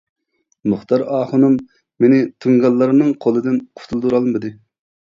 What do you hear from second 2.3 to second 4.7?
تۇڭگانلارنىڭ قولىدىن قۇتۇلدۇرالمىدى.